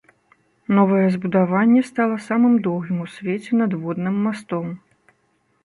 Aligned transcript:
Новае 0.77 1.03
збудаванне 1.15 1.83
стала 1.91 2.17
самым 2.29 2.57
доўгім 2.69 3.05
у 3.05 3.07
свеце 3.17 3.51
надводным 3.63 4.15
мастом. 4.27 4.77